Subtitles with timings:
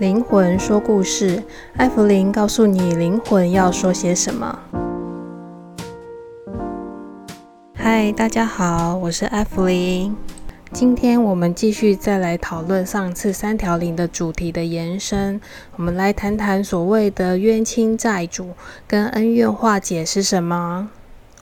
[0.00, 1.40] 灵魂说故事，
[1.76, 4.58] 艾芙琳告诉你灵魂要说些什么。
[7.74, 10.16] 嗨，大家好，我是艾芙琳。
[10.72, 15.40] 今天我们继续再来讨论上次三条灵的主题的延伸，
[15.76, 18.50] 我们来谈谈所谓的冤亲债主
[18.88, 20.90] 跟恩怨化解是什么。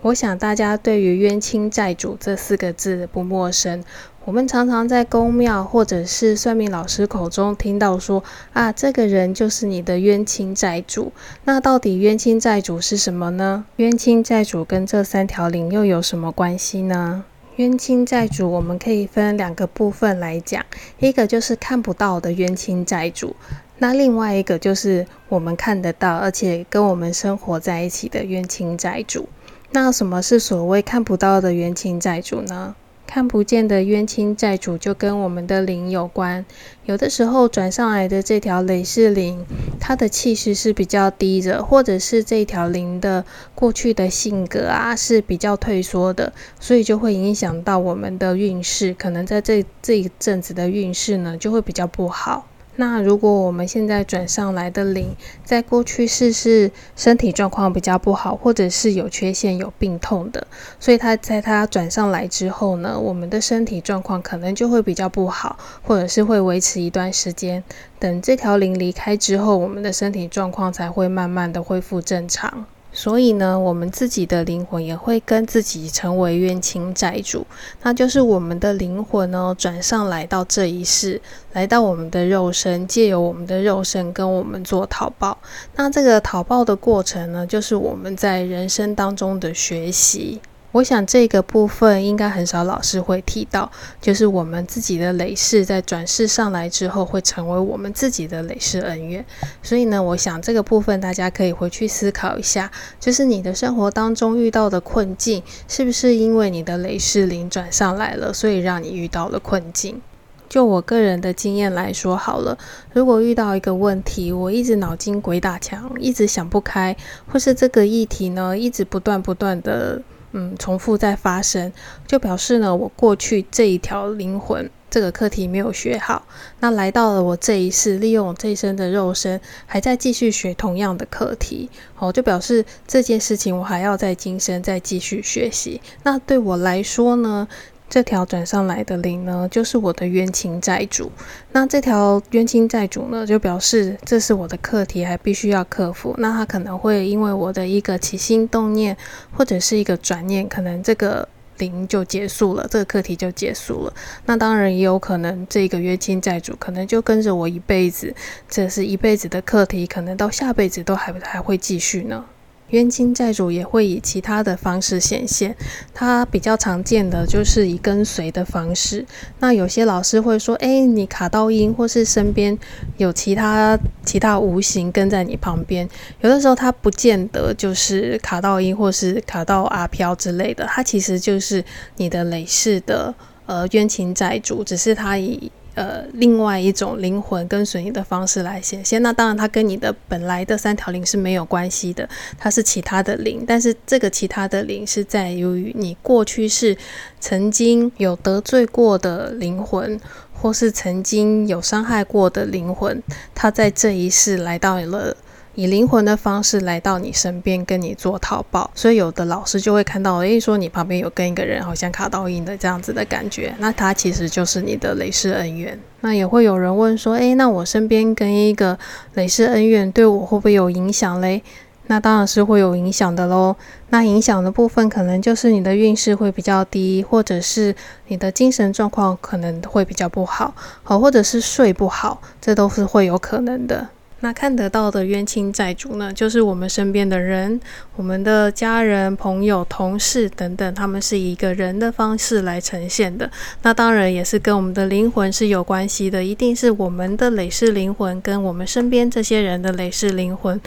[0.00, 3.82] 我想大家对于冤亲债主这四个字不陌生。
[4.24, 8.22] 我们常常在公庙或者是算命老师口中听到说
[8.52, 11.12] 啊，这个人就是你的冤亲债主。
[11.44, 13.64] 那到底冤亲债主是什么呢？
[13.76, 17.24] 冤亲债主跟这三条灵又有什么关系呢？
[17.56, 20.64] 冤亲债主我们可以分两个部分来讲，
[21.00, 23.34] 一个就是看不到的冤亲债主，
[23.78, 29.28] 那另外一个就是我们看得到，而且跟我们生活在一起的冤亲债主。
[29.70, 32.74] 那什么是所谓看不到的冤亲债主呢？
[33.06, 36.44] 看不见的冤亲债主就跟我们的灵有关。
[36.84, 39.46] 有的时候转上来的这条累世灵，
[39.80, 52.46] 它的气势是比较低的，或者是这条灵的过去的性格啊是比较退缩的，所以就会影响到我们的运势，可能在这这一阵子的运势呢就会比较不好。
[52.80, 60.46] 那如果我们现在转上来的灵，在过去世是身体状况比较不好，或者是有缺陷、有病痛的，
[60.78, 67.64] 所以他在他转上来之后呢，我们的身体状况可能就会比较不好，或者是会维持一段时间。
[67.98, 72.66] 等这条灵离开之后，我们的身体状况才会慢慢的恢复正常。
[72.98, 77.46] 所以呢，我们自己的灵魂也会跟自己成为冤亲债主，
[77.80, 81.22] 那就是我们的灵魂呢，转上来到这一世，
[81.52, 85.38] 来到我们的肉身，借由我们的肉身跟我们做讨报。
[85.76, 90.40] 那这个讨报的过程呢，就是我们在人生当中的学习。
[90.72, 93.70] 我想这个部分应该很少老师会提到，
[94.02, 99.24] 就是我们自己的累世在转世上来之后，会成为我们自己的累世恩怨。
[99.62, 102.70] 所以呢，我想这个部分大家可以回去思考一下，
[103.00, 110.02] 就是你的生活当中遇到的困境，是不是因为你的累世灵转上来了，所以让你遇到了困境？
[110.50, 112.58] 就我个人的经验来说好了，
[112.92, 116.94] 如果遇到一个问题，我一直脑筋鬼打墙，一直想不开，
[117.26, 120.02] 或是这个议题呢，一直不断不断的。
[120.32, 121.72] 嗯，重复在发生，
[122.06, 126.26] 就表示呢，我过去这一条灵魂这个课题没有学好，
[126.60, 131.68] 那来到了我这一世，利用我这一生的肉身，还在继续学同样的课题，
[131.98, 135.80] 哦，就表示这件事情我还要在今生再继续学习。
[136.02, 137.46] 那对我来说呢，
[137.90, 141.10] 这条转上来的灵呢，就是我的冤亲债主。
[141.52, 146.14] 那这条冤亲债主呢，就表示这是我的课题，还必须要克服。
[146.18, 148.96] 那他可能会因为我的一个起心动念，
[149.32, 151.26] 或者是一个转念，可能这个
[151.56, 153.92] 灵就结束了，这个课题就结束了。
[154.26, 158.14] 那当然也有可能，这个冤亲债主可能就跟着我一辈子，
[158.48, 162.26] 这是一辈子的课题，可能到下辈子都还还会继续呢。
[162.70, 165.56] 冤亲债主也会以其他的方式显现，
[165.94, 169.04] 它比较常见的就是以跟随的方式。
[169.38, 172.58] 那有些老师会说：“哎，你卡到阴，或是身边
[172.98, 175.88] 有其他其他无形跟在你旁边。”
[176.20, 181.64] 有的时候它不见得就是卡到阴，或是卡到阿飘之类的，它其实就是
[181.96, 183.14] 你的累世的
[183.46, 185.50] 呃冤亲债主，只是它以。
[185.78, 196.76] 呃，另外一种灵魂跟随你的方式来显现，那当然它跟你的本来的三条灵是没有关系的，它是其他的灵，但是这个其他的灵是在于你过去是
[197.20, 200.00] 曾经有得罪过的灵魂，
[200.34, 203.00] 或是曾经有伤害过的灵魂，
[203.32, 205.16] 它在这一世来到了。
[205.58, 215.76] 以灵魂的方式来到你身边，跟你做讨报，所以有的老师就会看到，诶，说你旁边有跟一个人，好像卡到印的这样子的感觉，那他其实就是你的累世恩怨。
[216.02, 218.78] 那也会有人问说，诶，那我身边跟一个
[219.14, 221.42] 累世恩怨，对我会不会有影响嘞？
[221.88, 223.56] 那当然是会有影响的喽。
[223.88, 227.74] 那影响的部分可能就是你的运势会比较低，或者是
[228.06, 233.88] 你的精神状况可能会比较不好，好，或者是睡不好，这都是会有可能的。
[234.20, 237.60] 那看得到的冤亲债主呢，就是我们身边的人，
[237.94, 243.30] 我们的家人、朋友、同事等等，他们是以一个人的方式来呈现的。
[243.62, 250.60] 那当然也是跟我们的灵魂是有关系的，一定是我们的累世灵魂跟我们身边这些人的累世灵魂，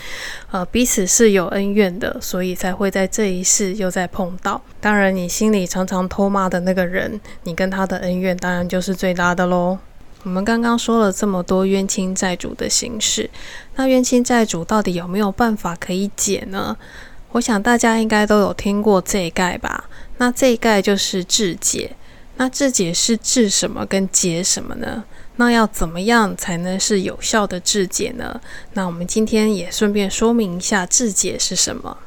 [0.51, 4.62] 呃，彼此是有恩怨的，所以才会在这一世又再碰到。
[4.80, 9.77] 当然，你心里常常偷骂的那个人，你跟他的恩怨当然就是最大的喽。
[10.23, 13.29] 我们刚刚说了这么多冤亲债主的形式，
[13.75, 16.77] 那冤亲债主到底有没有办法可以解呢？
[17.31, 19.85] 我想大家应该都有听过这一概吧？
[20.18, 21.95] 那这一概就是治解。
[22.38, 25.03] 那治解是治什么跟解什么呢？
[25.38, 28.39] 那要怎么样才能是有效的制解呢？
[28.74, 31.97] 那我们今天也顺便说明一下制解是什么。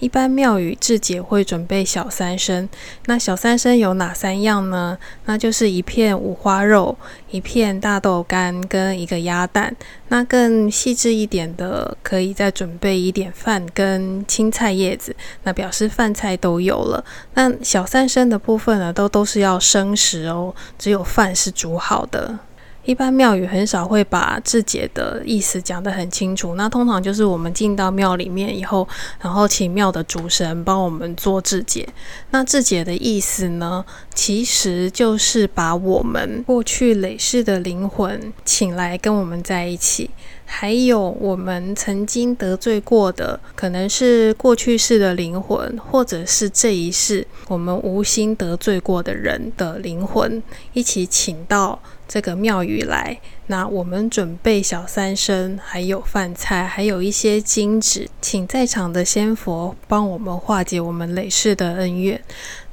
[0.00, 2.68] 一般庙宇制解会准备小三牲，
[3.06, 4.98] 那小三牲有哪三样呢？
[5.24, 6.96] 那就是一片五花肉、
[7.30, 9.74] 一片大豆干跟一个鸭蛋。
[10.08, 15.14] 那更细致一点的，可以再准备一点饭跟青菜叶子，
[15.44, 17.04] 那表示饭菜都有了。
[17.34, 22.38] 那小三牲的部分呢，都都是要生食哦，只有饭是煮好的。
[22.84, 28.86] 一般庙宇很少会把制解的意思讲得很清楚，那通常就是我们进到庙里面以后，
[29.20, 31.88] 然后请庙的主神帮我们做制解。
[32.30, 33.84] 那制解的意思呢，
[34.14, 40.10] 其实就是把我们过去累世的灵魂请来跟我们在一起。
[40.46, 50.42] 还有我们曾经得罪过的，可能是过去世的灵魂，或者是这一世我们无心得罪过的人的灵魂，
[50.74, 53.18] 一起请到这个庙宇来。
[53.46, 62.20] 那我们准备小三牲，还有饭菜，还有一些金纸，请在场的仙佛帮我们化解我们累世的恩怨。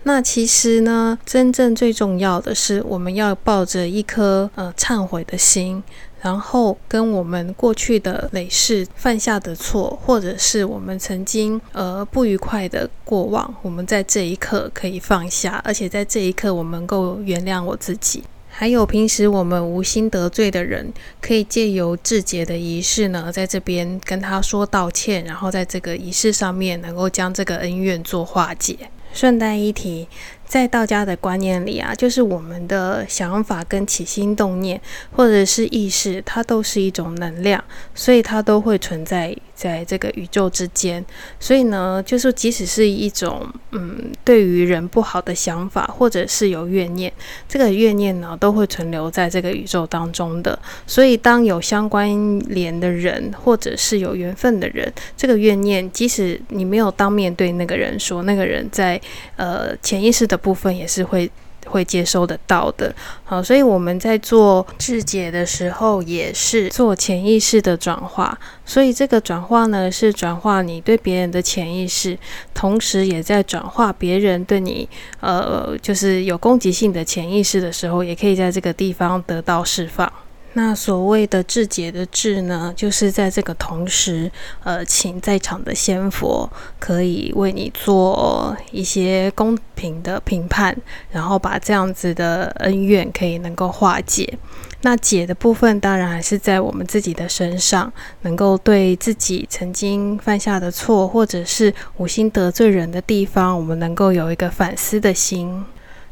[0.03, 5.83] 那其实呢，真正最重要的是，我们要抱着一颗呃忏悔的心。
[6.21, 18.23] 然后跟我们过去的累世犯下的错，或者是我们曾经呃不愉快的过往，我们在这一刻可以放下，而且在这一刻我们能够原谅我自己。
[18.61, 28.77] 还有平时我们无心得罪的人，可以借由志节的仪式呢，在这边跟他说道歉，然后在这个仪式上面能够将这个恩怨做化解。
[29.13, 30.07] 顺带一提。
[30.51, 34.81] 在道家的观念里啊，就是我们的想法跟起心动念，
[35.13, 37.63] 或者是意识，它都是一种能量，
[37.95, 41.05] 所以它都会存在在这个宇宙之间。
[41.39, 47.13] 所以呢，就是即使是一种嗯，对于人不好的想法，或者是有怨念，
[47.47, 50.59] 这个怨念呢，都会存留在这个宇宙当中的。
[50.85, 58.99] 所以，当有相关联的人，或者是有缘分的人，这个怨念，即使你没有当面对那个人说，那个人在
[59.37, 60.40] 呃潜意识的。
[60.41, 61.29] 部分也是会
[61.67, 62.93] 会接收得到的，
[63.23, 72.17] 好，所以我们在做质解的时候，也是做潜意识的转化，所以这个转化呢，是转化你对别人的潜意识，
[72.55, 74.89] 同时也在转化别人对你，
[75.19, 80.11] 呃，就是有攻击性的潜意识的时候，也可以在这个地方得到释放。
[80.53, 84.29] 那所谓的制解的制呢，就是在这个同时，
[84.63, 90.75] 呃，请在场的仙佛可以为你做一些公平的评判，
[91.09, 94.37] 然后把这样子的恩怨可以能够化解。
[94.81, 97.93] 那解的部分当然还是在我们自己的身上，
[98.23, 105.63] 能够对自己曾经犯下的错，或者是无心得罪人的地方，我们能够有一个反思的心。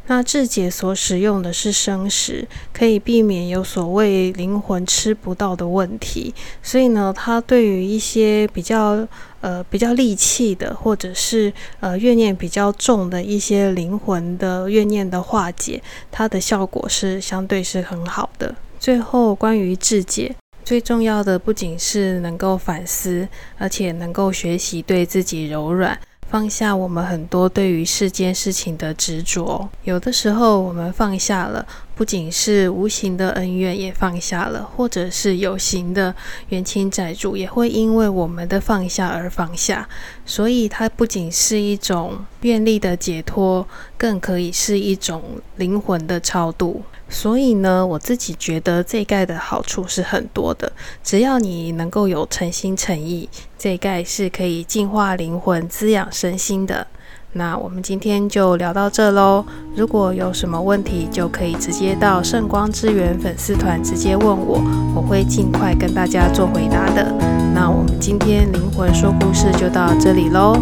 [0.10, 6.34] 那智解所使用的是生食，可以避免有所谓灵魂吃不到的问题。
[6.64, 9.08] 所以呢，它对于一些比较
[9.42, 15.80] 呃比较戾气的，或者是呃怨念比较重的一些灵魂的怨念的化解，
[16.10, 18.56] 它的效果是相对是很好的。
[18.80, 20.36] 最后，关于智解，
[20.66, 23.28] 最重要的不仅是能够反思，
[23.60, 26.00] 而且能够学习对自己柔软。
[26.30, 31.66] 放下我们很多对于世间事情的执着，有的时候我们放下了，
[32.00, 36.16] 不仅是无形的恩怨也放下了，或者是有形的
[36.48, 39.86] 冤亲债主也会因为我们的放下而放下。
[40.26, 45.22] 所以它不仅是一种愿力的解脱，更可以是一种
[45.58, 46.82] 灵魂的超度。
[47.10, 50.72] 所以呢，我自己觉得这一盖的好处是很多的。
[51.04, 53.28] 只要你能够有诚心诚意，
[53.58, 56.88] 这一盖是可以净化灵魂、滋养身心的。
[57.34, 59.46] 那我们今天就聊到这喽。
[59.76, 64.62] 如果有什么问题，就可以直接到圣光之源粉丝团直接问我，
[64.96, 67.14] 我会尽快跟大家做回答的。
[67.54, 70.58] 那我们今天灵魂说故事就到这里喽，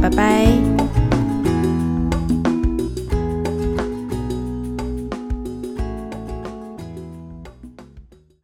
[0.00, 0.89] 拜拜。